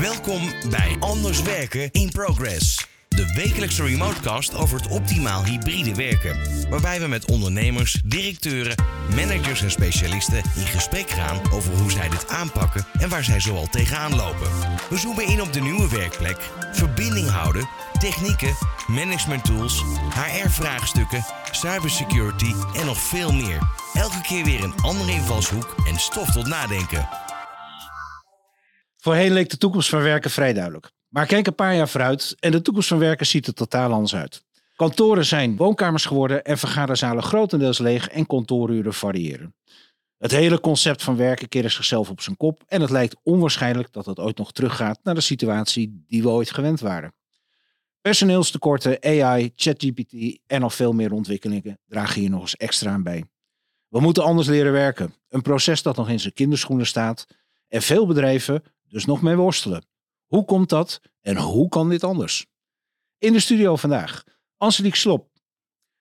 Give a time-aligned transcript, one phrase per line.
[0.00, 2.86] Welkom bij Anders Werken in Progress.
[3.08, 6.38] De wekelijkse remotecast over het optimaal hybride werken.
[6.70, 8.84] Waarbij we met ondernemers, directeuren,
[9.14, 13.66] managers en specialisten in gesprek gaan over hoe zij dit aanpakken en waar zij zoal
[13.66, 14.50] tegenaan lopen.
[14.90, 18.54] We zoomen in op de nieuwe werkplek, verbinding houden, technieken,
[18.86, 23.58] management tools, HR-vraagstukken, cybersecurity en nog veel meer.
[23.94, 27.08] Elke keer weer een andere invalshoek en stof tot nadenken.
[29.00, 30.90] Voorheen leek de toekomst van werken vrij duidelijk.
[31.08, 34.14] Maar kijk een paar jaar vooruit en de toekomst van werken ziet er totaal anders
[34.14, 34.44] uit.
[34.76, 39.54] Kantoren zijn woonkamers geworden en vergaderzalen grotendeels leeg en kantooruren variëren.
[40.18, 44.06] Het hele concept van werken keert zichzelf op zijn kop en het lijkt onwaarschijnlijk dat
[44.06, 47.14] het ooit nog teruggaat naar de situatie die we ooit gewend waren.
[48.00, 53.24] Personeelstekorten, AI, ChatGPT en nog veel meer ontwikkelingen dragen hier nog eens extra aan bij.
[53.88, 57.26] We moeten anders leren werken, een proces dat nog in zijn kinderschoenen staat
[57.68, 59.84] en veel bedrijven dus nog mee worstelen.
[60.26, 62.46] Hoe komt dat en hoe kan dit anders?
[63.18, 64.24] In de studio vandaag
[64.56, 65.28] Angelique Slop,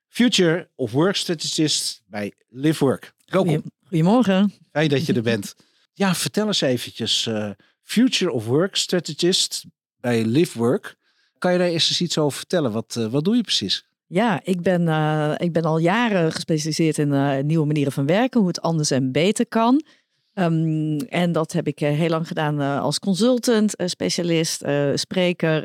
[0.08, 3.14] Future of Work Strategist bij LiveWork.
[3.26, 3.64] Welkom.
[3.84, 4.54] Goedemorgen.
[4.72, 5.56] Fijn dat je er bent.
[5.94, 7.26] Ja, vertel eens eventjes.
[7.26, 7.50] uh,
[7.82, 9.66] Future of Work Strategist
[10.00, 10.98] bij LiveWork.
[11.38, 12.72] Kan je daar eerst eens iets over vertellen?
[12.72, 13.86] Wat, uh, wat doe je precies?
[14.08, 18.50] Ja, ik ben, uh, ik ben al jaren gespecialiseerd in nieuwe manieren van werken, hoe
[18.50, 19.84] het anders en beter kan.
[20.40, 25.64] Um, en dat heb ik heel lang gedaan als consultant, specialist, spreker.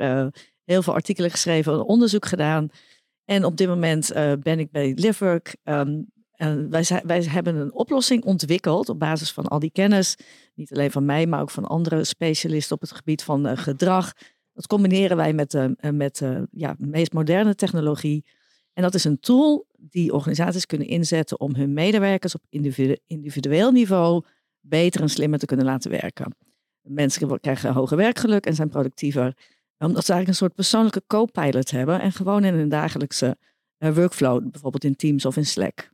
[0.64, 2.69] heel veel artikelen geschreven, onderzoek gedaan.
[3.25, 5.56] En op dit moment ben ik bij LiveWork.
[5.64, 10.17] Um, en wij, wij hebben een oplossing ontwikkeld op basis van al die kennis.
[10.55, 14.12] Niet alleen van mij, maar ook van andere specialisten op het gebied van gedrag.
[14.52, 18.25] Dat combineren wij met, uh, met uh, ja, de meest moderne technologie.
[18.72, 22.42] En dat is een tool die organisaties kunnen inzetten om hun medewerkers op
[23.06, 24.25] individueel niveau
[24.66, 26.36] beter en slimmer te kunnen laten werken.
[26.80, 29.36] Mensen krijgen hoger werkgeluk en zijn productiever.
[29.78, 33.36] Omdat ze eigenlijk een soort persoonlijke co-pilot hebben en gewoon in hun dagelijkse
[33.78, 35.92] uh, workflow, bijvoorbeeld in Teams of in Slack.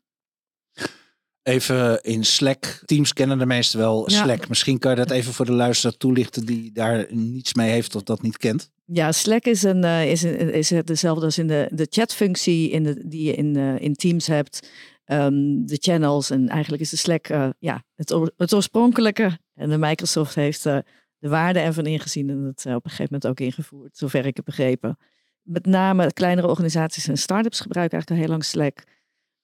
[1.43, 2.83] Even in Slack.
[2.84, 4.49] Teams kennen de meesten wel Slack.
[4.49, 8.03] Misschien kan je dat even voor de luisteraar toelichten die daar niets mee heeft of
[8.03, 8.71] dat niet kent.
[8.84, 12.83] Ja, Slack is, een, uh, is, een, is dezelfde als in de, de chatfunctie in
[12.83, 14.69] de, die je in, in Teams hebt.
[15.12, 19.38] Um, de channels en eigenlijk is de Slack uh, ja, het, het oorspronkelijke.
[19.54, 20.84] En de Microsoft heeft de
[21.19, 24.98] waarde ervan ingezien en het op een gegeven moment ook ingevoerd, zover ik heb begrepen.
[25.43, 28.84] Met name kleinere organisaties en startups gebruiken eigenlijk al heel lang Slack.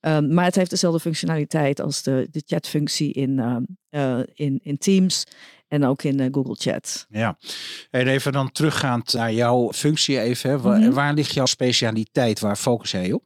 [0.01, 5.25] Um, maar het heeft dezelfde functionaliteit als de, de chatfunctie in, uh, in, in Teams
[5.69, 7.07] en ook in uh, Google Chat.
[7.09, 7.39] Ja,
[7.91, 10.51] en even dan teruggaand naar jouw functie even.
[10.51, 10.59] Hè.
[10.59, 10.93] Waar, mm -hmm.
[10.93, 12.41] waar, ligt jouw specialiteit?
[12.41, 13.25] Waar focus jij op?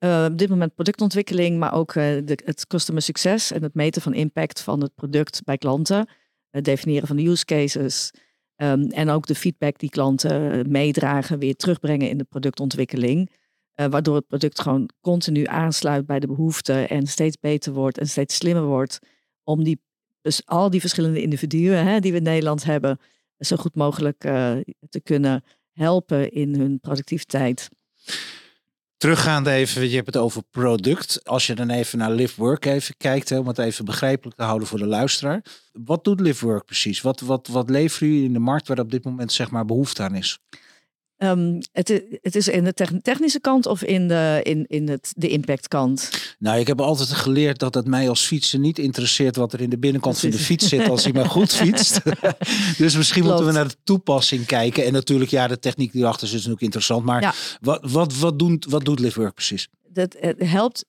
[0.00, 4.60] Op dit moment productontwikkeling, maar ook de, het customer succes en het meten van impact
[4.60, 6.08] van het product bij klanten.
[6.50, 8.10] Het definiëren van de use cases.
[8.56, 13.30] Um, en ook de feedback die klanten meedragen, weer terugbrengen in de productontwikkeling.
[13.74, 18.34] Waardoor het product gewoon continu aansluit bij de behoeften en steeds beter wordt en steeds
[18.34, 18.98] slimmer wordt.
[19.44, 19.80] Om die,
[20.20, 22.98] dus al die verschillende individuen hè, die we in Nederland hebben,
[23.38, 24.20] zo goed mogelijk
[24.88, 27.68] te kunnen helpen in hun productiviteit.
[29.00, 31.24] Teruggaande even, je hebt het over product.
[31.24, 34.78] Als je dan even naar LiveWork even kijkt, om het even begrijpelijk te houden voor
[34.78, 35.44] de luisteraar.
[35.72, 37.00] Wat doet LiveWork precies?
[37.00, 40.02] Wat, wat, wat leveren jullie in de markt waar op dit moment zeg maar behoefte
[40.02, 40.38] aan is?
[41.22, 45.28] Um, het, het, is in de technische kant of in de, in, in het, de
[45.28, 46.10] impactkant?
[46.38, 49.70] Nou, ik heb altijd geleerd dat het mij als fietser niet interesseert wat er in
[49.70, 52.00] de binnenkant van de fiets zit als hij maar goed fietst.
[52.78, 53.38] dus misschien Klopt.
[53.38, 54.84] moeten we naar de toepassing kijken.
[54.84, 57.04] En natuurlijk, ja, de techniek die erachter zit is natuurlijk interessant.
[57.04, 57.34] Maar ja.
[57.60, 59.68] wat, wat, wat, doen, wat doet LiveWork precies?
[59.88, 60.84] Dat het helpt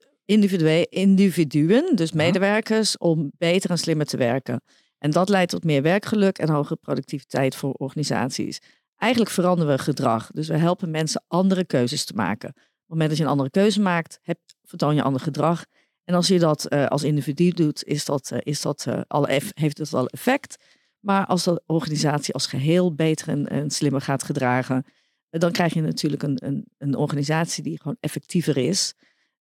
[0.90, 4.62] individuen, dus medewerkers, om beter en slimmer te werken.
[4.98, 8.59] En dat leidt tot meer werkgeluk en hogere productiviteit voor organisaties.
[9.01, 10.31] Eigenlijk veranderen we gedrag.
[10.31, 12.50] Dus we helpen mensen andere keuzes te maken.
[12.50, 15.66] Op het moment dat je een andere keuze maakt, heb, vertoon je ander gedrag.
[16.03, 19.25] En als je dat uh, als individu doet, is dat, uh, is dat, uh, al
[19.53, 20.57] heeft het wel effect.
[21.00, 24.86] Maar als de organisatie als geheel beter en, en slimmer gaat gedragen,
[25.30, 28.94] dan krijg je natuurlijk een, een, een organisatie die gewoon effectiever is.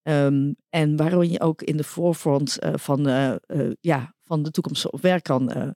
[0.03, 3.01] Um, en waarin je ook in de voorfront van,
[3.81, 5.75] ja, van de toekomst op werk kan,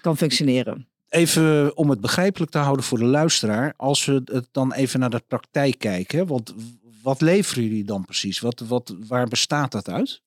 [0.00, 0.91] kan functioneren.
[1.12, 5.10] Even om het begrijpelijk te houden voor de luisteraar, als we het dan even naar
[5.10, 6.26] de praktijk kijken,
[7.02, 8.40] wat leveren jullie dan precies?
[8.40, 10.22] Wat, wat, waar bestaat dat uit?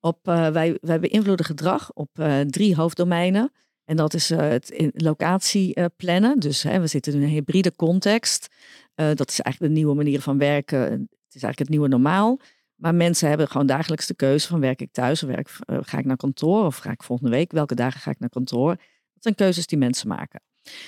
[0.00, 3.52] Op, uh, wij, wij beïnvloeden gedrag op uh, drie hoofddomeinen.
[3.84, 6.38] En dat is uh, het locatie plannen.
[6.38, 8.48] Dus hè, we zitten in een hybride context.
[8.94, 10.80] dat is eigenlijk de nieuwe manier van werken.
[10.80, 12.40] Het is eigenlijk het nieuwe normaal.
[12.74, 16.04] Maar mensen hebben gewoon dagelijks de keuze van werk ik thuis of werk, ga ik
[16.04, 17.52] naar kantoor of ga ik volgende week?
[17.52, 18.76] Welke dagen ga ik naar kantoor?
[19.20, 20.42] Dat zijn keuzes die mensen maken.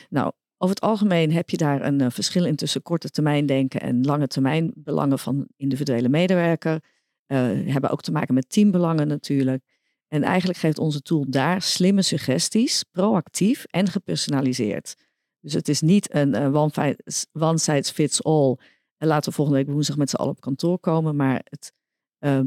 [0.08, 4.04] Nou, Over het algemeen heb je daar een verschil in tussen korte termijn denken en
[4.04, 6.80] lange termijn belangen van individuele medewerker.
[7.26, 7.38] Uh,
[7.72, 9.64] hebben ook te maken met teambelangen natuurlijk.
[10.08, 14.94] En eigenlijk geeft onze tool daar slimme suggesties, proactief en gepersonaliseerd.
[15.40, 16.96] Dus het is niet een one,
[17.32, 18.56] one size fits all.
[18.96, 21.16] En laten we volgende week woensdag met z'n allen op kantoor komen.
[21.16, 21.72] Maar het,
[22.18, 22.46] ehm,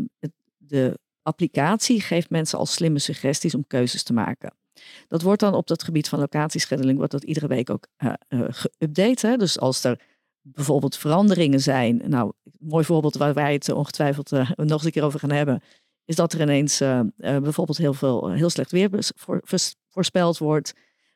[0.58, 4.54] de applicatie geeft mensen al slimme suggesties om keuzes te maken.
[5.08, 8.42] Dat wordt dan op dat gebied van locatiescheduling, wordt dat iedere week ook uh, uh,
[8.50, 9.38] geüpdate.
[9.38, 10.00] Dus als er
[10.42, 12.02] bijvoorbeeld veranderingen zijn.
[12.08, 15.32] Nou, een mooi voorbeeld waar wij het ongetwijfeld uh, nog eens een keer over gaan
[15.32, 15.62] hebben.
[16.06, 16.78] Is dat er ineens
[17.18, 18.90] bijvoorbeeld heel, veel, heel slecht weer
[19.90, 20.74] voorspeld wordt.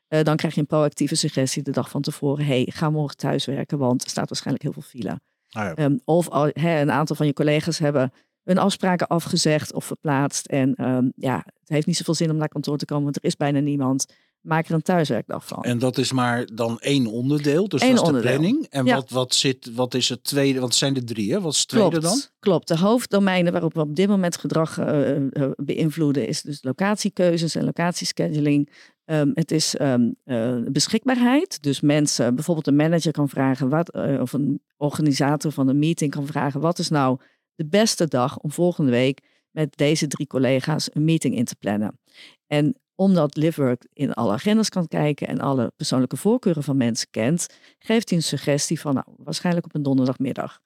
[0.08, 2.46] dan krijg je een proactieve suggestie de dag van tevoren.
[2.46, 5.20] hey, ga morgen thuiswerken, want er staat waarschijnlijk heel veel file.
[5.50, 5.84] Ah ja.
[5.84, 8.12] um, of een aantal van je collega's hebben
[8.50, 10.46] hun afspraken afgezegd of verplaatst.
[10.46, 13.24] En um, ja, het heeft niet zoveel zin om naar kantoor te komen, want er
[13.24, 14.06] is bijna niemand.
[14.42, 15.64] Maak er een thuiswerkdag van.
[15.64, 18.68] En dat is maar dan één onderdeel, dus Eén dat is de planning.
[18.70, 21.42] En wat, wat, zit, wat is het tweede, want het zijn er drie, hè?
[21.42, 22.22] Wat is het tweede klopt, dan?
[22.40, 27.56] Klopt, de hoofddomeinen waarop we op dit moment gedrag uh, uh, beïnvloeden is dus locatiekeuzes
[27.56, 28.70] en locatiescheduling.
[29.06, 31.64] Um, het is um, uh, beschikbaarheid.
[31.64, 36.26] Dus mensen, bijvoorbeeld een manager kan vragen, wat, of een organisator van een meeting kan
[36.26, 37.20] vragen, wat is nou
[37.60, 39.20] de beste dag om volgende week
[39.52, 42.00] met deze drie collega's een meeting in te plannen.
[42.48, 47.48] En omdat Livework in alle agendas kan kijken en alle persoonlijke voorkeuren van mensen kent,
[47.80, 50.60] geeft hij een suggestie van nou, waarschijnlijk op een donderdagmiddag.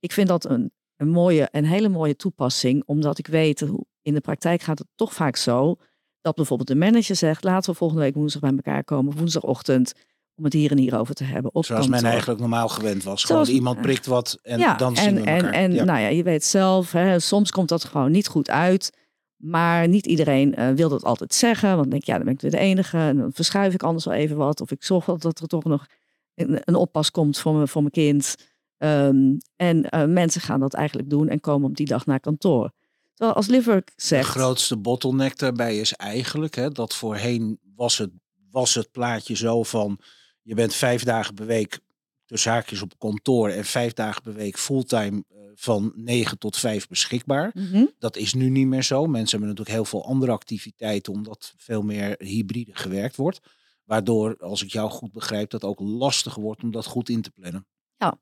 [0.00, 3.60] Ik vind dat een, een mooie, een hele mooie toepassing, omdat ik weet
[4.02, 5.76] in de praktijk gaat het toch vaak zo
[6.20, 9.92] dat bijvoorbeeld de manager zegt, laten we volgende week woensdag bij elkaar komen, woensdagochtend
[10.34, 11.54] om het hier en hier over te hebben.
[11.54, 13.20] Op Zoals men eigenlijk normaal gewend was.
[13.20, 15.52] Zoals, gewoon iemand prikt wat en ja, dan zien en, we elkaar.
[15.52, 18.98] En, en nou ja, je weet zelf, hè, soms komt dat gewoon niet goed uit.
[19.36, 21.68] Maar niet iedereen uh, wil dat altijd zeggen.
[21.68, 22.98] Want dan denk je, ja, dan ben ik weer de enige.
[22.98, 24.60] En dan verschuif ik anders wel even wat.
[24.60, 25.86] Of ik zorg wel dat er toch nog
[26.34, 28.36] een, een oppas komt voor, me, voor mijn kind.
[28.78, 32.70] Um, en uh, mensen gaan dat eigenlijk doen en komen op die dag naar kantoor.
[33.14, 34.32] Terwijl als Liverk zegt...
[34.32, 36.54] De grootste bottleneck daarbij is eigenlijk...
[36.54, 38.10] Hè, dat voorheen was het,
[38.50, 39.98] was het plaatje zo van
[40.50, 41.78] je bent vijf dagen per week
[42.24, 46.88] tussen haakjes op kantoor en vijf dagen per week fulltime uh, van negen tot vijf
[46.88, 47.50] beschikbaar.
[47.54, 47.84] Mhm.
[47.98, 49.06] Dat is nu niet meer zo.
[49.06, 53.40] Mensen hebben natuurlijk heel veel andere activiteiten omdat veel meer hybride gewerkt wordt.
[53.84, 57.30] Waardoor, als ik jou goed begrijp, dat ook lastiger wordt om dat goed in te
[57.30, 57.66] plannen.
[57.96, 58.18] Ja,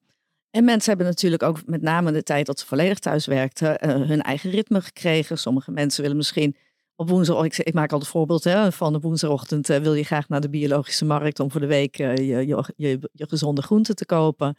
[0.50, 4.08] en mensen hebben natuurlijk ook met name de tijd dat ze volledig thuis werkten, uh,
[4.08, 5.38] hun eigen ritme gekregen.
[5.38, 6.56] Sommige mensen willen misschien
[7.00, 10.28] op woensdag, ik, ik maak altijd voorbeeld hè, van de woensdagochtend uh, wil je graag
[10.28, 14.56] naar de biologische markt om voor de week uh, je, je, gezonde groenten te kopen.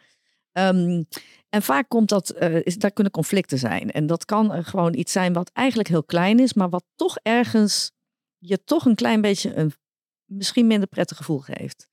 [0.54, 1.08] Um,
[1.50, 2.34] en vaak komt dat,
[2.64, 3.92] is, daar kunnen conflicten zijn.
[3.92, 7.92] En dat kan gewoon iets zijn wat eigenlijk heel klein is, maar wat toch ergens
[8.38, 9.74] je toch een klein beetje een
[10.26, 11.88] misschien minder prettig gevoel geeft.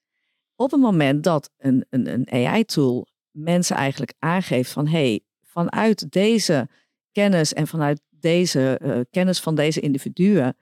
[0.56, 6.10] Op het moment dat een, een, een AI-tool mensen eigenlijk aangeeft van hé, hey, vanuit
[6.10, 6.69] deze
[7.12, 10.56] kennis en vanuit deze uh, kennis van deze individuen,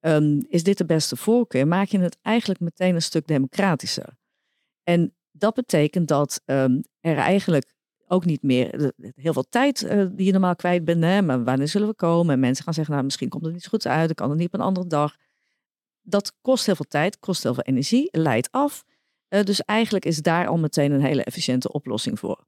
[0.00, 4.18] um, is dit de beste voorkeur, maak je het eigenlijk meteen een stuk democratischer.
[4.82, 7.74] En dat betekent dat um, er eigenlijk
[8.06, 11.68] ook niet meer heel veel tijd uh, die je normaal kwijt bent, hè, maar wanneer
[11.68, 12.34] zullen we komen?
[12.34, 14.38] En mensen gaan zeggen, nou misschien komt het niet zo goed uit, ik kan het
[14.38, 15.16] niet op een andere dag.
[16.02, 18.84] Dat kost heel veel tijd, kost heel veel energie, leidt af.
[19.28, 22.46] Dus eigenlijk is daar al meteen een hele efficiënte oplossing voor.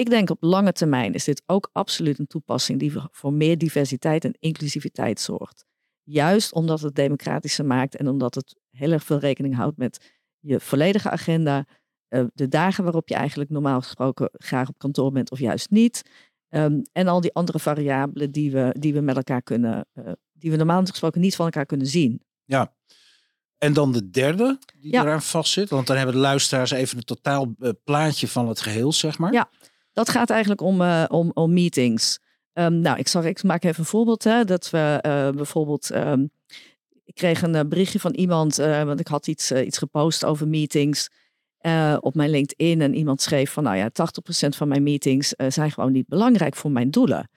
[0.00, 4.24] Ik denk op lange termijn is dit ook absoluut een toepassing die voor meer diversiteit
[4.24, 5.64] en inclusiviteit zorgt.
[6.02, 10.60] Juist omdat het democratischer maakt en omdat het heel erg veel rekening houdt met je
[10.60, 11.66] volledige agenda,
[12.08, 16.02] uh, de dagen waarop je eigenlijk normaal gesproken graag op kantoor bent of juist niet.
[16.48, 20.50] Um, en al die andere variabelen die we, die we met elkaar kunnen, uh, die
[20.50, 22.22] we normaal gesproken niet van elkaar kunnen zien.
[22.44, 22.74] Ja,
[23.58, 25.02] en dan de derde die ja.
[25.02, 25.70] eraan vastzit.
[25.70, 29.32] Want dan hebben de luisteraars even een totaal uh, plaatje van het geheel, zeg maar.
[29.32, 29.50] Ja,
[29.92, 32.18] dat gaat eigenlijk om, uh, om, om meetings.
[32.52, 34.24] Um, nou, ik, zal, ik maak even een voorbeeld.
[34.24, 35.94] Hè, dat we uh, bijvoorbeeld.
[35.94, 36.30] Um,
[37.04, 41.10] ik kreeg een berichtje van iemand, want ik had iets, iets gepost over meetings
[42.00, 42.80] op mijn LinkedIn.
[42.80, 46.70] En iemand schreef van, nou ja, 80% van mijn meetings zijn gewoon niet belangrijk voor
[46.70, 47.30] mijn doelen.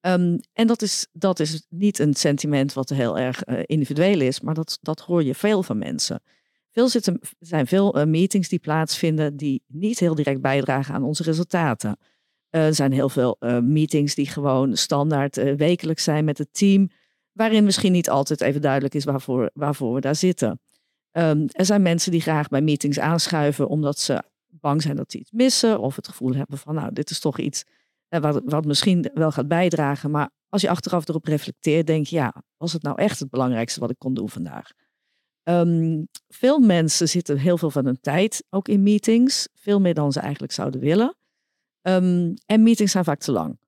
[0.00, 4.54] Um, en dat is, dat is niet een sentiment wat heel erg individueel is, maar
[4.54, 6.22] dat, dat hoor je veel van mensen.
[6.86, 11.22] Zitten, er zijn veel uh, meetings die plaatsvinden die niet heel direct bijdragen aan onze
[11.22, 11.96] resultaten.
[12.50, 16.90] Uh, er zijn heel veel meetings die gewoon standaard wekelijks zijn met het team,
[17.32, 20.60] waarin misschien niet altijd even duidelijk is waarvoor, waarvoor we daar zitten.
[21.12, 25.18] Um, er zijn mensen die graag bij meetings aanschuiven omdat ze bang zijn dat ze
[25.18, 27.64] iets missen of het gevoel hebben van nou, dit is toch iets
[28.08, 30.10] wat, wat misschien wel gaat bijdragen.
[30.10, 33.80] Maar als je achteraf erop reflecteert, denk je, ja, was het nou echt het belangrijkste
[33.80, 34.70] wat ik kon doen vandaag?
[35.48, 39.48] Um, veel mensen zitten heel veel van hun tijd ook in meetings.
[39.54, 41.16] Veel meer dan ze eigenlijk zouden willen.
[41.82, 43.58] Ehm, en meetings zijn vaak te lang.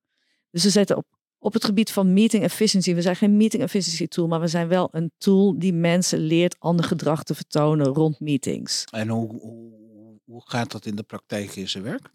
[0.50, 1.06] Dus we zetten op,
[1.38, 2.94] op het gebied van meeting efficiency.
[2.94, 6.56] We zijn geen meeting efficiency tool, maar we zijn wel een tool die mensen leert
[6.58, 8.84] ander gedrag te vertonen rond meetings.
[8.90, 9.72] En hoe, hoe,
[10.25, 12.10] hoe gaat dat in de praktijk in zijn werk?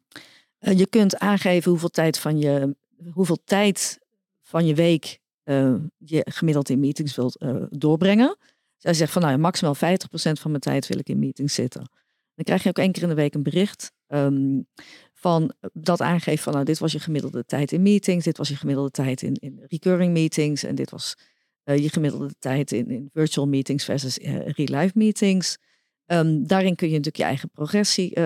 [0.59, 2.75] Uh, je kunt aangeven hoeveel tijd van je,
[3.13, 3.99] hoeveel tijd
[4.41, 8.37] van je week uh, je gemiddeld in meetings wilt uh, doorbrengen.
[8.77, 9.79] Zij zegt van nou, maximaal 50%
[10.31, 11.89] van mijn tijd wil ik in meetings zitten.
[12.35, 14.67] Dan krijg je ook één keer in de week een bericht um,
[15.13, 18.55] van dat aangeeft van nou, dit was je gemiddelde tijd in meetings, dit was je
[18.55, 21.15] gemiddelde tijd in, in recurring meetings en dit was
[21.63, 25.57] uh, je gemiddelde tijd in, in virtual meetings versus uh, real life meetings.
[26.05, 28.19] Um, daarin kun je natuurlijk je eigen progressie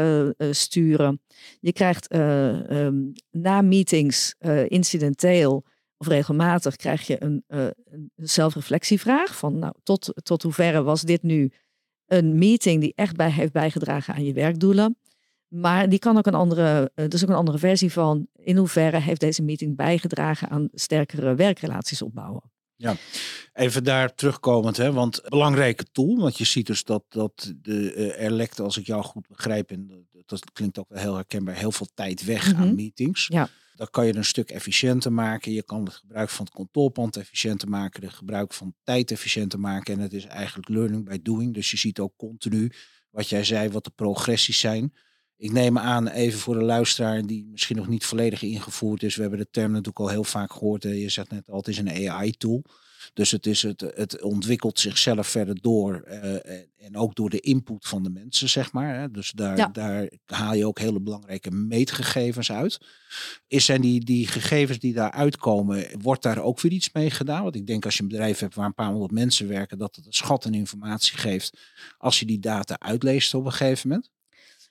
[0.52, 1.22] sturen.
[1.60, 4.36] Je krijgt um, na meetings
[4.68, 5.66] incidenteel
[6.00, 11.52] of regelmatig krijg je een, een zelfreflectievraag van nou, tot, tot hoeverre was dit nu
[12.06, 14.98] een meeting die echt bij heeft bijgedragen aan je werkdoelen.
[15.48, 19.00] Maar die kan ook een andere, er is ook een andere versie van in hoeverre
[19.00, 22.52] heeft deze meeting bijgedragen aan sterkere werkrelaties opbouwen.
[22.82, 22.96] Ja,
[23.54, 28.24] even daar terugkomend, hè, want belangrijke tool, want je ziet dus dat, dat de, uh,
[28.24, 31.72] er lekt, als ik jou goed begrijp, en dat klinkt ook wel heel herkenbaar, heel
[31.72, 32.62] veel tijd weg mm -hmm.
[32.62, 33.28] aan meetings.
[33.28, 33.50] Ja.
[33.76, 35.52] Dan kan je het een stuk efficiënter maken.
[35.52, 39.94] Je kan het gebruik van het kantoorpand efficiënter maken, de gebruik van tijd efficiënter maken.
[39.94, 41.54] En het is eigenlijk learning by doing.
[41.54, 42.72] Dus je ziet ook continu,
[43.10, 44.94] wat jij zei, wat de progressies zijn.
[45.40, 49.16] Ik neem aan, even voor de luisteraar die misschien nog niet volledig ingevoerd is.
[49.16, 50.84] We hebben de term natuurlijk al heel vaak gehoord.
[50.84, 52.64] Je zegt net al, het is een AI-tool.
[53.14, 56.04] Dus het, is het, het ontwikkelt zichzelf verder door.
[56.08, 56.34] Uh,
[56.78, 59.00] en ook door de input van de mensen, zeg maar.
[59.00, 59.12] Hè.
[59.12, 59.68] Dus daar, ja.
[59.68, 62.80] daar haal je ook hele belangrijke meetgegevens uit.
[63.48, 67.44] Is zijn die, die gegevens die daar uitkomen, wordt daar ook weer iets mee gedaan?
[67.44, 69.96] Want ik denk als je een bedrijf hebt waar een paar honderd mensen werken, dat
[69.96, 71.58] het een schat en informatie geeft
[71.98, 74.10] als je die data uitleest op een gegeven moment.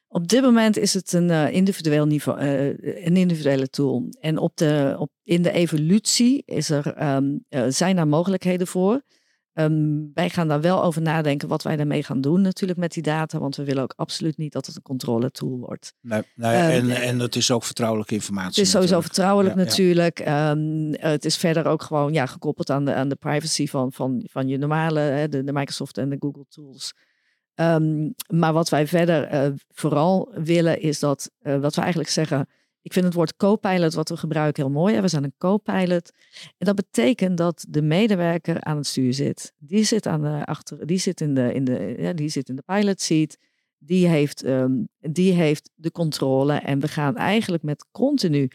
[0.08, 2.66] Op dit moment is het een uh, individueel niveau, uh,
[3.04, 4.08] een individuele tool.
[4.20, 9.02] En op de, op, in de evolutie is er, um, uh, zijn er mogelijkheden voor.
[9.52, 13.02] Um, wij gaan daar wel over nadenken wat wij daarmee gaan doen natuurlijk met die
[13.02, 13.38] data.
[13.38, 15.94] Want we willen ook absoluut niet dat het een controletool wordt.
[16.00, 18.48] Nee, nee, um, en, en het is ook vertrouwelijke informatie.
[18.48, 19.14] Het is sowieso natuurlijk.
[19.14, 20.18] vertrouwelijk ja, natuurlijk.
[20.18, 21.08] Ja.
[21.10, 24.48] het is verder ook gewoon ja, gekoppeld aan de, aan de privacy van, van, van
[24.48, 26.94] je normale, hè, de, de Microsoft en de Google tools.
[27.60, 32.48] Um, maar wat wij verder uh, vooral willen is dat, uh, wat we eigenlijk zeggen,
[32.82, 35.00] ik vind het woord co-pilot wat we gebruiken heel mooi.
[35.00, 36.12] We zijn een co-pilot.
[36.58, 39.52] En dat betekent dat de medewerker aan het stuur zit.
[39.58, 42.56] Die zit, aan de achter, die zit, in, de, in, de, ja, die zit in
[42.56, 43.36] de pilot seat.
[43.78, 46.52] Die heeft, um, die heeft de controle.
[46.52, 48.50] En we gaan eigenlijk met continu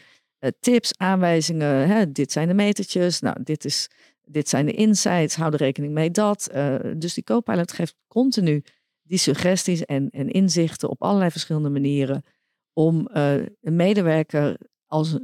[0.60, 1.88] tips, aanwijzingen.
[1.88, 2.12] Hè?
[2.12, 3.20] Dit zijn de metertjes.
[3.20, 3.88] Nou, dit, is,
[4.24, 5.34] dit zijn de insights.
[5.34, 6.50] Hou er rekening mee dat.
[6.96, 8.62] dus die co-pilot geeft continu
[9.04, 12.24] die suggesties en, en inzichten op allerlei verschillende manieren
[12.72, 15.18] om uh, een medewerker als,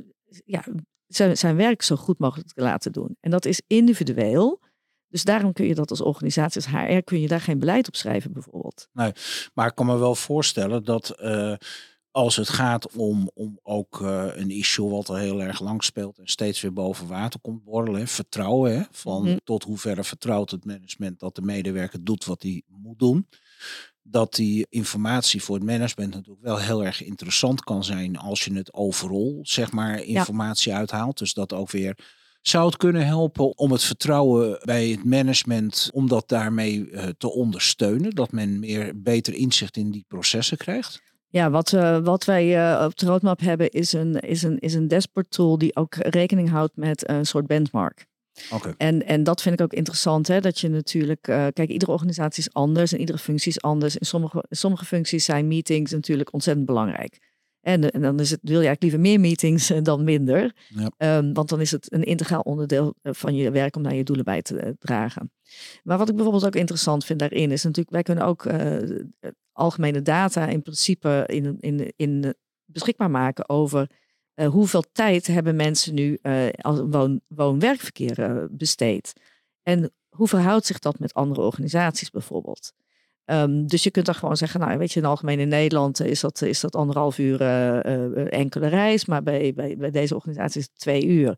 [0.45, 0.65] ja,
[1.07, 3.17] zijn, zijn werk zo goed mogelijk te laten doen.
[3.21, 4.61] En dat is individueel.
[5.09, 7.97] Dus daarom kun je dat als organisatie, als HR, kun je daar geen beleid op
[7.97, 8.89] schrijven bijvoorbeeld.
[8.93, 9.13] Nee,
[9.55, 11.55] maar ik kan me wel voorstellen dat uh,
[12.11, 16.19] als het gaat om, om ook uh, een issue wat al heel erg lang speelt
[16.19, 19.41] en steeds weer boven water komt borrelen, vertrouwen, hè, van mm.
[19.45, 23.27] tot hoeverre vertrouwt het management dat de medewerker doet wat hij moet doen
[24.03, 28.55] dat die informatie voor het management natuurlijk wel heel erg interessant kan zijn als je
[28.55, 30.79] het overal, zeg maar, informatie ja.
[30.79, 31.19] uithaalt.
[31.19, 31.97] Dus dat ook weer
[32.43, 37.31] zou het kunnen helpen om het vertrouwen bij het management, om dat daarmee uh, te
[37.33, 41.03] ondersteunen, dat men meer beter inzicht in die processen krijgt?
[41.29, 44.75] Ja, wat, uh, wat wij uh, op de roadmap hebben is een, is, een, is
[44.75, 48.07] een dashboard tool die ook rekening houdt met een soort benchmark.
[48.51, 48.75] Okay.
[48.77, 52.43] En, en dat vind ik ook interessant, hè, dat je natuurlijk, uh, kijk, iedere organisatie
[52.43, 53.97] is anders en iedere functie is anders.
[53.97, 57.19] In sommige, sommige functies zijn meetings natuurlijk ontzettend belangrijk.
[57.61, 60.53] En, en dan is het, wil je eigenlijk liever meer meetings dan minder.
[60.69, 61.17] Ja.
[61.19, 64.05] Um, want dan is het een integraal onderdeel eh, van je werk om naar je
[64.05, 65.33] doelen bij te uh, dragen.
[65.83, 68.77] Maar wat ik bijvoorbeeld ook interessant vind daarin is natuurlijk, wij kunnen ook uh,
[69.53, 73.91] algemene data in principe in, in, in, beschikbaar maken over
[74.41, 79.13] uh, hoeveel tijd hebben mensen nu uh, als woon, woon-werkverkeer uh, besteed?
[79.63, 82.73] En hoe verhoudt zich dat met andere organisaties bijvoorbeeld?
[83.25, 86.01] Um, dus je kunt dan gewoon zeggen, nou weet je, in het algemeen in Nederland
[86.01, 87.41] is dat, is dat anderhalf uur
[88.29, 91.37] enkele reis, maar bij, bij, bij deze organisatie is het twee uur.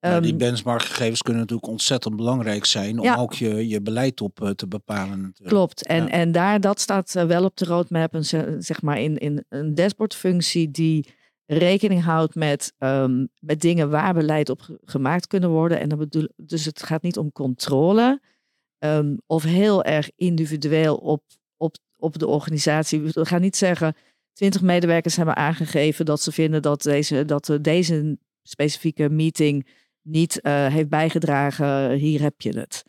[0.00, 3.16] Nou, die benchmarkgegevens kunnen natuurlijk ontzettend belangrijk zijn om ja.
[3.16, 5.20] ook je, je beleid op te bepalen.
[5.20, 5.48] Natuurlijk.
[5.48, 5.86] Klopt.
[5.86, 6.10] En, ja.
[6.10, 8.24] en daar, dat staat wel op de roadmap, een,
[8.62, 11.14] zeg maar in, in een dashboardfunctie die
[11.46, 15.80] rekening houdt met, um, met dingen waar beleid op gemaakt kunnen worden.
[15.80, 18.20] En dan bedoel, dus het gaat niet om controle
[18.78, 21.22] um, of heel erg individueel op,
[21.56, 23.00] op, op de organisatie.
[23.00, 23.94] We gaan niet zeggen,
[24.32, 29.66] 20 medewerkers hebben aangegeven dat ze vinden dat deze, dat deze specifieke meeting
[30.02, 31.90] niet uh, heeft bijgedragen.
[31.90, 32.84] Hier heb je het.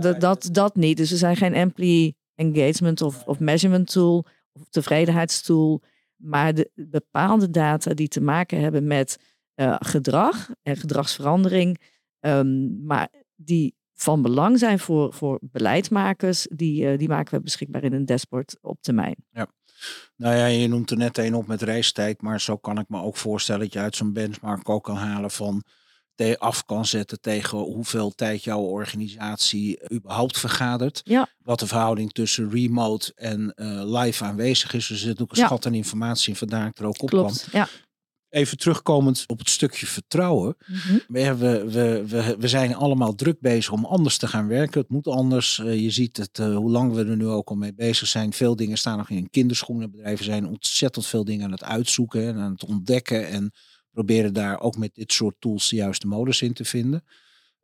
[0.00, 0.96] dat, dat, dat niet.
[0.96, 5.82] Dus er zijn geen employee engagement of, of measurement tool of tevredenheidstool.
[6.22, 9.18] Maar de bepaalde data die te maken hebben met
[9.56, 11.80] uh, gedrag en gedragsverandering.
[12.20, 17.84] Um, maar die van belang zijn voor, voor beleidsmakers, die, uh, die maken we beschikbaar
[17.84, 19.16] in een dashboard op termijn.
[19.30, 19.46] Ja.
[20.16, 23.02] Nou ja, je noemt er net een op met reistijd, maar zo kan ik me
[23.02, 25.62] ook voorstellen dat je uit zo'n benchmark ook kan halen van
[26.38, 31.00] af kan zetten tegen hoeveel tijd jouw organisatie überhaupt vergadert.
[31.04, 31.28] Ja.
[31.38, 34.86] Wat de verhouding tussen remote en uh, live aanwezig is.
[34.86, 35.44] Dus er zit ook een ja.
[35.44, 37.32] schat aan informatie en vandaar ik er ook op kwam.
[37.52, 37.68] Ja.
[38.28, 40.56] Even terugkomend op het stukje vertrouwen.
[40.66, 41.00] Mm -hmm.
[41.08, 44.80] we, we, we, we zijn allemaal druk bezig om anders te gaan werken.
[44.80, 45.58] Het moet anders.
[45.58, 48.32] Uh, je ziet het, uh, hoe lang we er nu ook al mee bezig zijn.
[48.32, 49.90] Veel dingen staan nog in kinderschoenen.
[49.90, 53.28] Bedrijven zijn ontzettend veel dingen aan het uitzoeken en aan het ontdekken.
[53.28, 53.52] En
[53.92, 57.04] proberen daar ook met dit soort tools de juiste modus in te vinden.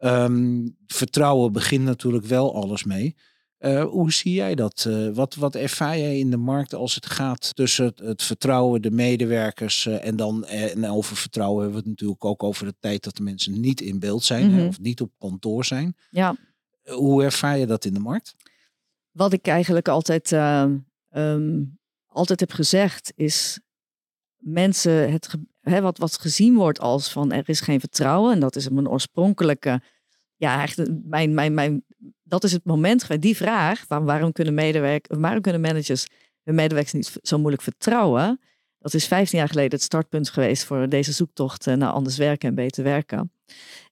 [0.00, 3.16] Um, vertrouwen begint natuurlijk wel alles mee.
[3.60, 4.84] Uh, hoe zie jij dat?
[4.88, 8.82] Uh, wat, wat ervaar jij in de markt als het gaat tussen het, het vertrouwen,
[8.82, 12.74] de medewerkers uh, en dan en over vertrouwen hebben we het natuurlijk ook over de
[12.80, 14.58] tijd dat de mensen niet in beeld zijn Mhm.
[14.58, 15.96] hè, of niet op kantoor zijn.
[16.10, 16.36] Ja.
[16.84, 18.34] hoe ervaar je dat in de markt?
[19.10, 20.32] Wat ik eigenlijk altijd,
[21.10, 23.60] um, altijd heb gezegd is
[24.36, 25.34] mensen, het,
[25.68, 28.32] hè, wat, wat gezien wordt als van er is geen vertrouwen.
[28.32, 29.80] En dat is mijn oorspronkelijke,
[30.36, 31.84] ja, echt mijn, mijn, mijn,
[32.22, 33.22] dat is het moment.
[33.22, 36.06] Die vraag, van waarom kunnen medewerkers, waarom kunnen managers
[36.42, 38.40] hun medewerkers niet zo moeilijk vertrouwen?
[38.78, 42.54] Dat is 15 jaar geleden het startpunt geweest voor deze zoektocht naar anders werken en
[42.54, 43.32] beter werken.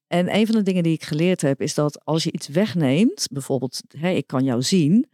[0.07, 3.27] En een van de dingen die ik geleerd heb, is dat als je iets wegneemt,
[3.33, 5.09] bijvoorbeeld, hè, ik kan jou zien,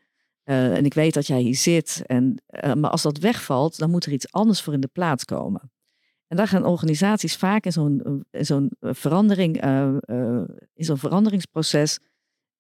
[0.45, 3.91] uh, en ik weet dat jij hier zit, en, uh, maar als dat wegvalt, dan
[3.91, 5.72] moet er iets anders voor in de plaats komen.
[6.33, 9.95] En daar gaan organisaties vaak in zo'n zo'n verandering, uh,
[10.75, 11.99] in zo'n veranderingsproces,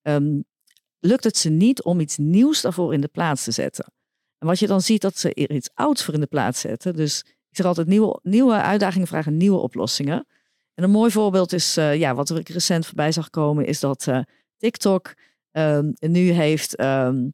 [0.02, 0.44] um,
[0.98, 3.92] lukt het ze niet om iets nieuws daarvoor in de plaats te zetten.
[4.38, 6.96] En wat je dan ziet, dat ze iets ouds voor in de plaats zetten.
[6.96, 10.26] Dus ik zeg altijd, nieuwe, nieuwe uitdagingen vragen nieuwe oplossingen.
[10.74, 14.06] En een mooi voorbeeld is, ja, wat ik recent voorbij zag komen, is dat
[14.56, 15.14] TikTok
[15.52, 17.32] um, nu heeft um,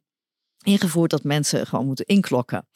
[0.63, 2.67] ingevoerd dat mensen gewoon moeten inklokken.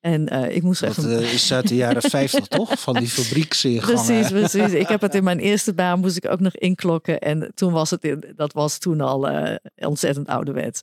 [0.00, 1.04] En uh, ik moest dat echt...
[1.04, 2.80] uh, is uit de jaren 50 toch?
[2.80, 4.04] Van die fabrieksingangen.
[4.04, 4.72] Precies, precies.
[4.72, 7.18] Ik heb het in mijn eerste baan moest ik ook nog inklokken.
[7.18, 10.80] En toen was het, in, dat was toen al uh, ontzettend ouderwets.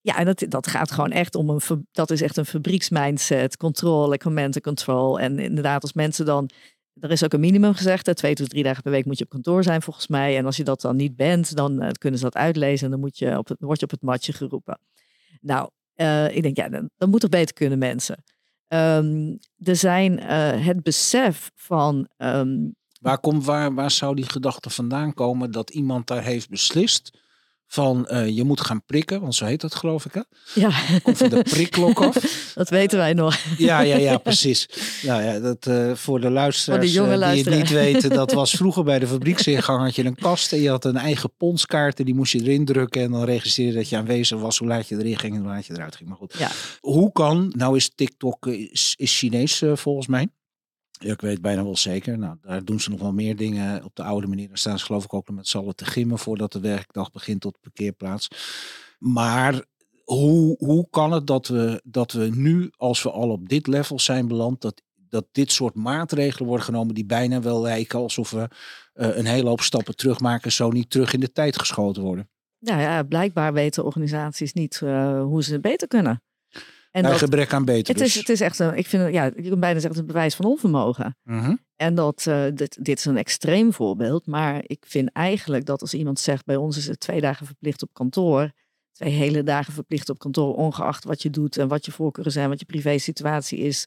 [0.00, 4.18] Ja, en dat, dat gaat gewoon echt om een, dat is echt een fabrieksmindset, controle,
[4.18, 5.20] command and control.
[5.20, 6.50] En inderdaad, als mensen dan,
[7.00, 9.24] er is ook een minimum gezegd, hè, twee tot drie dagen per week moet je
[9.24, 10.36] op kantoor zijn volgens mij.
[10.36, 13.18] En als je dat dan niet bent, dan kunnen ze dat uitlezen en dan moet
[13.18, 14.78] je op het, word je op het matje geroepen.
[15.40, 15.68] Nou,
[16.02, 18.24] uh, ik denk, ja, dan, dan moet toch beter kunnen mensen.
[18.68, 22.08] Um, er zijn uh, het besef van.
[22.16, 27.18] Um, waar, komt, waar, waar zou die gedachte vandaan komen dat iemand daar heeft beslist
[27.72, 30.20] van uh, je moet gaan prikken, want zo heet dat geloof ik hè?
[30.54, 30.70] Ja.
[31.02, 32.14] Komt van de prikklok af.
[32.54, 33.38] dat weten wij nog.
[33.58, 34.68] Ja, ja, ja, precies.
[35.02, 38.10] Nou ja, dat, uh, voor de luisteraars voor de jonge uh, die het niet weten,
[38.10, 41.32] dat was vroeger bij de fabrieksingang had je een kast en je had een eigen
[41.36, 44.68] ponskaart en die moest je erin drukken en dan registreerde dat je aanwezig was, hoe
[44.68, 46.08] laat je erin ging en hoe laat je eruit ging.
[46.08, 46.50] Maar goed, Ja.
[46.80, 50.28] hoe kan, nou is TikTok is, is Chinees volgens mij.
[51.02, 52.18] Ik weet bijna wel zeker.
[52.18, 54.48] Nou, daar doen ze nog wel meer dingen op de oude manier.
[54.48, 57.12] Daar staan ze geloof ik ook nog met z'n allen te gimmen voordat de werkdag
[57.12, 58.28] begint tot de parkeerplaats.
[58.98, 59.64] Maar
[60.04, 63.98] hoe, hoe kan het dat we, dat we nu, als we al op dit level
[63.98, 68.48] zijn beland, dat, dat dit soort maatregelen worden genomen die bijna wel lijken alsof we
[68.94, 72.30] uh, een hele hoop stappen terugmaken, zo niet terug in de tijd geschoten worden?
[72.58, 76.22] Nou ja, blijkbaar weten organisaties niet uh, hoe ze het beter kunnen.
[76.92, 77.94] En dat, gebrek aan beter.
[77.94, 80.34] Het is, het is echt een, ik vind, ja, je kan bijna zeggen, een bewijs
[80.34, 81.16] van onvermogen.
[81.22, 81.58] -hmm.
[81.76, 85.94] En dat, uh, dit, dit is een extreem voorbeeld, maar ik vind eigenlijk dat als
[85.94, 88.50] iemand zegt, bij ons is het twee dagen verplicht op kantoor,
[88.92, 92.48] twee hele dagen verplicht op kantoor, ongeacht wat je doet en wat je voorkeuren zijn,
[92.48, 93.86] wat je privé situatie is,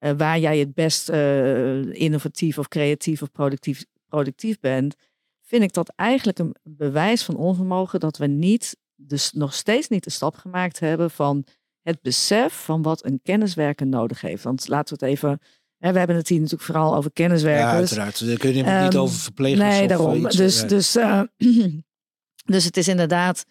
[0.00, 4.94] uh, waar jij het best uh, innovatief of creatief of productief, productief bent,
[5.42, 10.04] vind ik dat eigenlijk een bewijs van onvermogen dat we niet, dus nog steeds niet
[10.04, 11.44] de stap gemaakt hebben van
[11.82, 14.42] het besef van wat een kenniswerker nodig heeft.
[14.42, 15.40] Want laten we het even.
[15.78, 17.70] Hè, we hebben het hier natuurlijk vooral over kenniswerkers.
[17.70, 18.26] Ja, uiteraard.
[18.26, 19.60] Daar kun je um, niet over verplegers.
[19.60, 20.26] Nee, of daarom.
[20.26, 20.66] Iets, dus, ja.
[20.66, 21.22] dus, uh,
[22.54, 23.44] dus het is inderdaad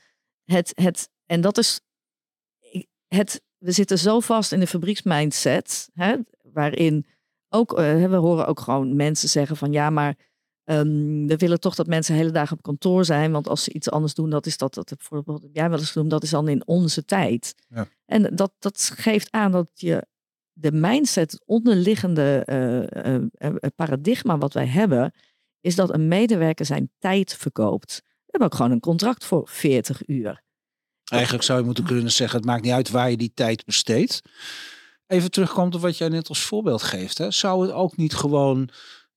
[0.45, 1.09] het, het.
[1.25, 1.79] En dat is.
[3.07, 7.05] Het, we zitten zo vast in de fabrieksmindset, hè, waarin
[7.49, 7.79] ook.
[7.79, 10.15] Uh, we horen ook gewoon mensen zeggen van ja, maar.
[10.63, 13.31] Ehm, we willen toch dat mensen hele dagen op kantoor zijn.
[13.31, 16.11] Want als ze iets anders doen, dat is dat, dat bijvoorbeeld jij wel eens genoemd,
[16.11, 17.55] dat is dan in onze tijd.
[17.69, 17.87] Ja.
[18.05, 20.07] En dat, dat geeft aan dat je
[20.53, 25.13] de mindset, het onderliggende eh, eh, eh, paradigma wat wij hebben,
[25.61, 28.01] is dat een medewerker zijn tijd verkoopt.
[28.05, 30.43] We hebben ook gewoon een contract voor 40 uur.
[31.11, 34.21] Eigenlijk zou je moeten kunnen zeggen, het maakt niet uit waar je die tijd besteedt.
[35.07, 37.17] Even terugkomt op wat jij net als voorbeeld geeft.
[37.17, 37.31] Hè.
[37.31, 38.69] Zou het ook niet gewoon,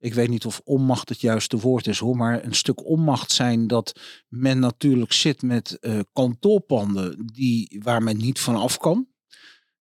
[0.04, 3.66] ik weet niet of onmacht het juiste woord is hoor, maar een stuk onmacht zijn
[3.66, 9.06] dat men natuurlijk zit met uh, kantoorpanden die, waar men niet van af kan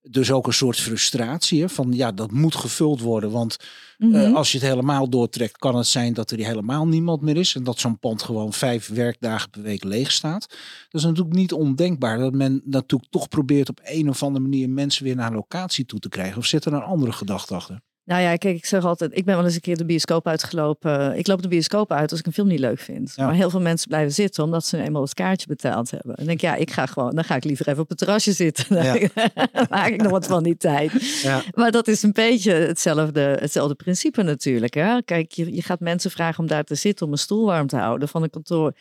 [0.10, 3.32] dus ook een soort frustratie hè, van ja, dat moet gevuld worden.
[3.32, 3.58] Want
[3.98, 4.36] mm -hmm.
[4.36, 7.56] als je het helemaal doortrekt, kan het zijn dat er helemaal niemand meer is.
[7.56, 10.48] En dat zo'n pand gewoon vijf werkdagen per week leeg staat.
[10.90, 14.70] Dat is natuurlijk niet ondenkbaar dat men natuurlijk toch probeert op een of andere manier
[14.70, 16.38] mensen weer naar locatie toe te krijgen.
[16.38, 17.82] Of zit er een andere gedachte achter?
[18.06, 21.18] Nou ja, kijk, ik zeg altijd, ik ben wel eens een keer de bioscoop uitgelopen.
[21.18, 23.18] Ik loop de bioscoop uit als ik een film niet leuk vind.
[23.18, 26.16] Maar heel veel mensen blijven zitten omdat ze eenmaal het kaartje betaald hebben.
[26.16, 28.66] En denk ja, ik ga gewoon, dan ga ik liever even op het terrasje zitten.
[29.54, 31.20] Dan maak ik nog wat van die tijd.
[31.22, 31.44] Ja.
[31.54, 34.74] Maar dat is een beetje hetzelfde, hetzelfde principe natuurlijk.
[34.74, 35.02] Hè?
[35.04, 37.78] Kijk, je, je gaat mensen vragen om daar te zitten, om een stoel warm te
[37.78, 38.74] houden van een kantoor.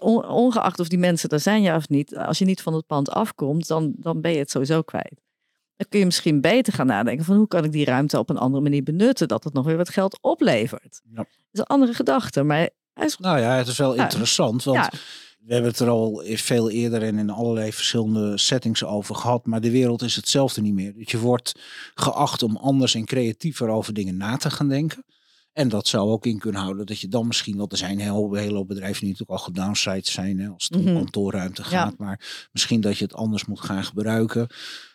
[0.00, 3.10] ongeacht of die mensen er zijn ja of niet, als je niet van het pand
[3.10, 5.27] afkomt, dan, dan ben je het sowieso kwijt.
[5.78, 8.38] Dan kun je misschien beter gaan nadenken van hoe kan ik die ruimte op een
[8.38, 11.00] andere manier benutten, dat het nog weer wat geld oplevert.
[11.04, 11.16] Ja.
[11.16, 12.68] Dat is een andere gedachte, maar...
[13.18, 14.88] Nou ja, het is wel interessant, want
[15.38, 19.60] we hebben het er al veel eerder en in allerlei verschillende settings over gehad, maar
[19.60, 20.94] de wereld is hetzelfde niet meer.
[20.94, 21.60] Dus je wordt
[21.94, 25.04] geacht om anders en creatiever over dingen na te gaan denken.
[25.58, 28.34] En dat zou ook in kunnen houden dat je dan misschien, want er zijn heel,
[28.34, 30.96] hele bedrijven die natuurlijk al gedownsized zijn hè, als het om mm -hmm.
[30.96, 34.46] kantoorruimte gaat, maar misschien dat je het anders moet gaan gebruiken.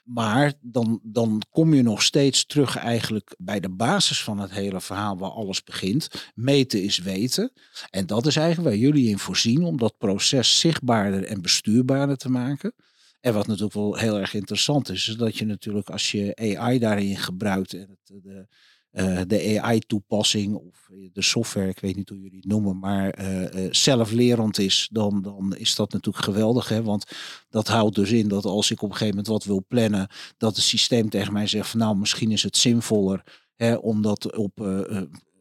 [0.03, 4.81] Maar dan, dan kom je nog steeds terug eigenlijk bij de basis van het hele
[4.81, 6.31] verhaal waar alles begint.
[6.35, 7.51] Meten is weten.
[7.89, 12.29] En dat is eigenlijk waar jullie in voorzien om dat proces zichtbaarder en bestuurbaarder te
[12.29, 12.73] maken.
[13.19, 16.79] En wat natuurlijk wel heel erg interessant is, is dat je natuurlijk als je AI
[16.79, 18.47] daarin gebruikt en het, de,
[18.93, 23.41] uh, de AI-toepassing of de software, ik weet niet hoe jullie het noemen, maar uh,
[23.41, 26.69] uh, zelflerend is, dan, dan is dat natuurlijk geweldig.
[26.69, 26.83] Hè?
[26.83, 27.05] Want
[27.49, 30.55] dat houdt dus in dat als ik op een gegeven moment wat wil plannen, dat
[30.55, 33.23] het systeem tegen mij zegt van nou, misschien is het zinvoller
[33.55, 34.85] hè, om dat op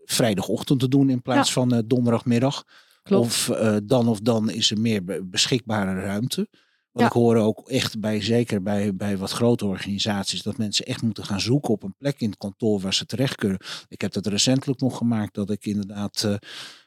[0.05, 1.55] vrijdagochtend te doen in plaats ja.
[1.55, 2.65] van donderdagmiddag.
[3.03, 3.25] Klopt.
[3.25, 3.51] Of
[3.85, 6.49] dan of dan is er meer beschikbare ruimte.
[6.93, 11.03] Want ik hoor ook echt bij, zeker bij, bij wat grote organisaties, dat mensen echt
[11.03, 13.59] moeten gaan zoeken op een plek in het kantoor waar ze terecht kunnen.
[13.89, 16.35] Ik heb dat recentelijk nog gemaakt, dat ik inderdaad uh,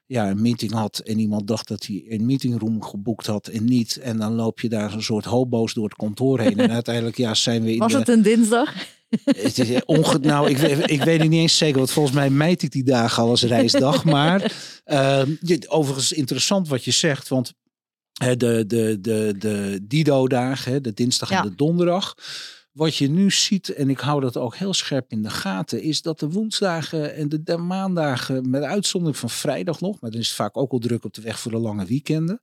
[0.06, 3.98] ja, een meeting had en iemand dacht dat hij een meetingroom geboekt had en niet.
[3.98, 6.60] En dan loop je daar zo'n soort hobo's door het kantoor heen.
[6.60, 8.74] En uiteindelijk ja, zijn we in Was het een dinsdag?
[9.24, 12.62] Het is onge nou, ik, ik weet het niet eens zeker, want volgens mij meet
[12.62, 14.04] ik die dagen al als reisdag.
[14.04, 14.54] Maar
[14.86, 15.22] uh,
[15.68, 17.54] overigens interessant wat je zegt, want
[18.16, 22.16] de, de, de, de Dido-dagen, de dinsdag en de donderdag.
[22.72, 26.02] Wat je nu ziet, en ik hou dat ook heel scherp in de gaten, is
[26.02, 30.28] dat de woensdagen en de, de maandagen, met uitzondering van vrijdag nog, maar dan is
[30.28, 32.42] het vaak ook al druk op de weg voor de lange weekenden.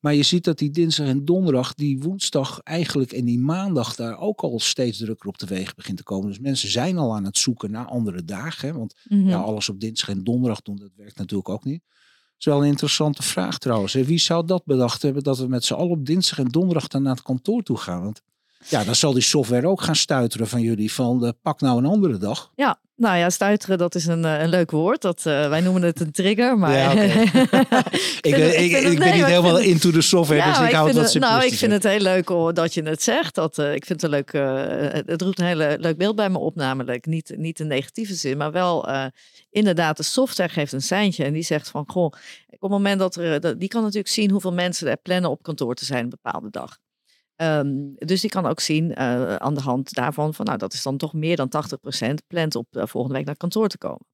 [0.00, 4.18] Maar je ziet dat die dinsdag en donderdag, die woensdag eigenlijk en die maandag daar
[4.18, 6.28] ook al steeds drukker op de weg begint te komen.
[6.28, 8.68] Dus mensen zijn al aan het zoeken naar andere dagen.
[8.68, 8.74] Hè?
[8.74, 9.28] Want Mhm.
[9.28, 11.82] ja, alles op dinsdag en donderdag doen, dat werkt natuurlijk ook niet.
[12.38, 13.92] Is wel een interessante vraag trouwens.
[13.92, 17.02] Wie zou dat bedacht hebben dat we met z'n allen op dinsdag en donderdag dan
[17.02, 18.02] naar het kantoor toe gaan?
[18.02, 18.22] Want
[18.68, 21.86] ja, dan zal die software ook gaan stuiteren van jullie van eh, pak nou een
[21.86, 22.52] andere dag.
[22.54, 25.00] Ja, nou ja, stuiteren, dat is een, eh, een leuk woord.
[25.02, 26.72] Dat, eh, wij noemen het een trigger, maar...
[26.72, 30.96] Ja, ik, ben, ik, ik, ben niet helemaal into de software, dus ik hou het
[30.96, 33.34] vind wat het, nou, ik vind het heel leuk dat je het zegt.
[33.34, 34.32] Dat, ik vind het een leuk,
[35.06, 38.36] het roept een hele leuk beeld bij me op, namelijk niet, niet in negatieve zin,
[38.36, 38.88] maar wel
[39.50, 42.04] inderdaad, de software geeft een seintje en die zegt van, goh,
[42.48, 45.42] op het moment dat er, dat- die kan natuurlijk zien hoeveel mensen er plannen op
[45.42, 46.78] kantoor te zijn een bepaalde dag.
[47.36, 50.82] Ehm, dus die kan ook zien eh, aan de hand daarvan van, nou, dat is
[50.82, 54.06] dan toch meer dan 80% plant op eh, volgende week naar kantoor te komen.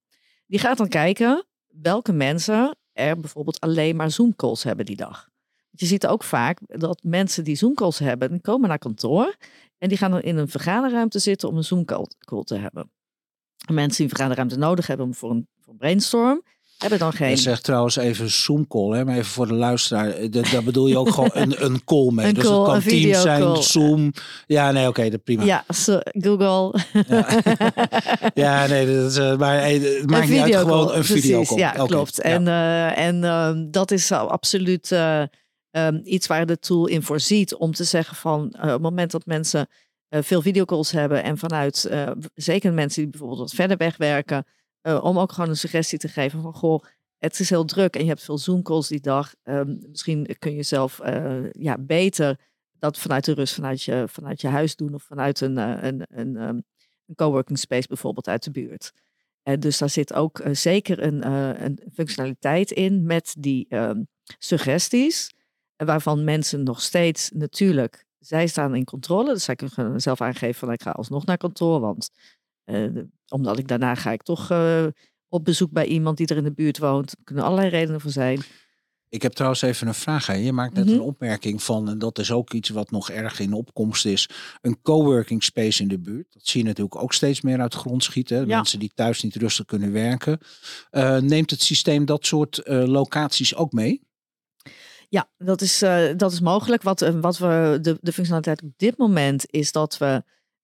[0.47, 5.29] Die gaat dan kijken welke mensen er bijvoorbeeld alleen maar Zoom-calls hebben die dag.
[5.69, 9.35] Je ziet ook vaak dat mensen die Zoom-calls hebben, die komen naar kantoor
[9.77, 12.91] en die gaan dan in een vergaderruimte zitten om een Zoom-call call te hebben.
[13.67, 16.43] En mensen die een vergaderruimte nodig hebben voor een, voor een brainstorm,
[16.89, 17.29] hebben dan geen...
[17.29, 20.09] Je zegt trouwens even Zoom call, hè, maar even voor de luisteraar.
[20.09, 22.27] eh, dat- Daar bedoel je ook gewoon een, een call mee.
[22.27, 24.11] Een dus call, het kan een Teams zijn, Zoom.
[24.47, 25.43] Ja, nee, oké, dat prima.
[25.43, 26.79] Ja, so- Google.
[28.33, 31.57] Ja, nee, dat is, eh, maar hey, het maakt niet uit, gewoon een precies, videocall.
[31.57, 32.15] Ja, klopt.
[32.15, 32.21] ja.
[32.23, 35.21] En, eh, en ehm, dat is al absoluut eh,
[35.71, 39.11] ehm, iets waar de tool in voorziet om te zeggen van eh, op het moment
[39.11, 39.67] dat mensen
[40.09, 44.45] eh, veel videocalls hebben en vanuit, eh, zeker mensen die bijvoorbeeld wat verder weg werken,
[44.83, 46.83] eh, om ook gewoon een suggestie te geven van goh,
[47.17, 49.35] het is heel druk en je hebt veel Zoom-calls die dag.
[49.43, 52.39] Ehm, misschien kun je zelf eh, ja, beter
[52.79, 56.05] dat vanuit de rust, vanuit je, vanuit je huis doen of vanuit een, uh, een,
[56.09, 56.63] een, um,
[57.05, 58.91] een coworking space bijvoorbeeld uit de buurt.
[59.43, 61.27] Uh, dus daar zit ook zeker een,
[61.63, 65.33] een, functionaliteit in met die um, suggesties,
[65.75, 70.71] waarvan mensen nog steeds natuurlijk, zij staan in controle, dus zij kunnen zelf aangeven van
[70.71, 72.09] ik ga alsnog naar kantoor, want
[73.27, 74.51] omdat ik daarna ga ik toch
[75.27, 77.11] op bezoek bij iemand die er in de buurt woont.
[77.11, 78.41] Er kunnen allerlei redenen voor zijn.
[79.13, 80.51] Ik heb trouwens even een vraag aan je.
[80.51, 80.93] Maakt net mhm.
[80.93, 84.29] een opmerking van, en dat is ook iets wat nog erg in opkomst is,
[84.61, 86.33] een coworking space in de buurt.
[86.33, 88.47] Dat zie je natuurlijk ook steeds meer uit de grond schieten.
[88.47, 90.39] Mensen die thuis niet rustig kunnen werken.
[90.91, 94.01] Uh, neemt het systeem dat soort uh, locaties ook mee?
[95.09, 96.81] Ja, dat is, uh, dat is mogelijk.
[96.81, 100.23] Wat, wat we, de, de functionaliteit op dit moment is dat we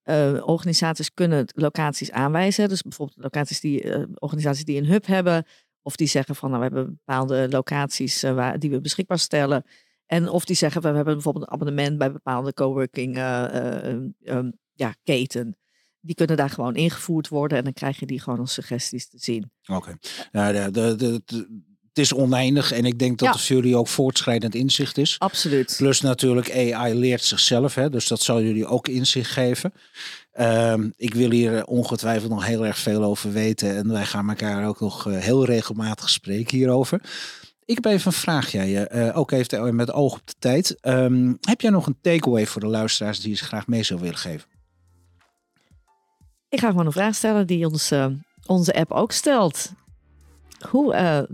[0.09, 2.69] uh, organisaties kunnen locaties aanwijzen.
[2.69, 5.45] Dus bijvoorbeeld locaties die, uh, organisaties die een hub hebben.
[5.81, 9.63] Of die zeggen van nou, we hebben bepaalde locaties uh, waar, die we beschikbaar stellen.
[10.05, 13.17] En of die zeggen we hebben bijvoorbeeld een abonnement bij bepaalde coworking
[14.23, 15.57] um, ja, keten.
[15.99, 19.17] Die kunnen daar gewoon ingevoerd worden en dan krijg je die gewoon als suggesties te
[19.17, 19.51] zien.
[19.65, 19.97] Oké.
[20.31, 20.53] Okay.
[20.53, 21.47] de, de, de, het
[21.99, 23.33] is oneindig en ik denk dat ja.
[23.33, 25.15] het voor jullie ook voortschrijdend inzicht is.
[25.19, 25.73] Absoluut.
[25.77, 29.73] Plus natuurlijk AI leert zichzelf, hè, dus dat zal jullie ook inzicht geven.
[30.39, 34.67] Um, ik wil hier ongetwijfeld nog heel erg veel over weten en wij gaan elkaar
[34.67, 37.01] ook nog uh, heel regelmatig spreken hierover.
[37.65, 40.77] Ik heb even een vraagje, uh, ook even met oog op de tijd.
[40.81, 44.17] Um, heb jij nog een takeaway voor de luisteraars die je graag mee zou willen
[44.17, 44.47] geven?
[46.49, 48.05] Ik ga gewoon een vraag stellen die ons, uh,
[48.45, 49.71] onze app ook stelt.
[50.69, 51.27] Hoe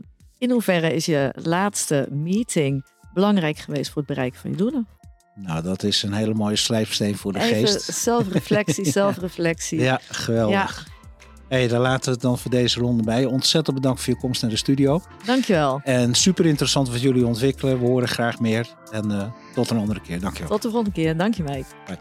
[0.45, 4.87] in hoeverre is je laatste meeting belangrijk geweest voor het bereiken van je doelen?
[5.35, 7.93] Nou, dat is een hele mooie slijpsteen voor de Even geest.
[7.93, 9.79] Zelfreflectie, zelfreflectie.
[9.79, 10.85] Ja, geweldig.
[10.87, 11.07] Ja.
[11.49, 13.25] hey, daar laten we het dan voor deze ronde bij.
[13.25, 15.01] Ontzettend bedankt voor je komst naar de studio.
[15.25, 15.81] Dankjewel.
[15.83, 17.79] En super interessant wat jullie ontwikkelen.
[17.79, 18.67] We horen graag meer.
[18.91, 20.19] En uh, tot een andere keer.
[20.19, 20.49] Dankjewel.
[20.49, 21.17] Tot de volgende keer.
[21.17, 21.65] Dank je, Mike.
[21.85, 21.97] Bye.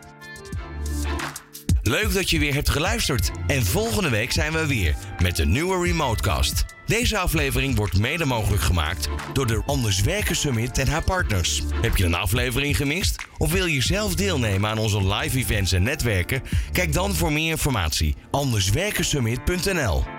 [1.83, 3.31] Leuk dat je weer hebt geluisterd.
[3.47, 6.74] En volgende week zijn we weer met een nieuwe Remotecast.
[6.87, 11.62] Deze aflevering wordt mede mogelijk gemaakt door de Anders Werken Summit en haar partners.
[11.83, 13.27] Heb je een aflevering gemist?
[13.38, 16.42] Of wil je zelf deelnemen aan onze live events en netwerken?
[16.73, 20.13] Kijk dan voor meer informatie anderswerkensummit.nl